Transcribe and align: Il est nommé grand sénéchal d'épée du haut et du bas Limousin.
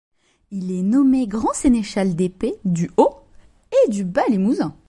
Il 0.49 0.71
est 0.71 0.81
nommé 0.81 1.27
grand 1.27 1.53
sénéchal 1.53 2.15
d'épée 2.15 2.55
du 2.65 2.89
haut 2.97 3.17
et 3.85 3.91
du 3.91 4.03
bas 4.03 4.25
Limousin. 4.31 4.73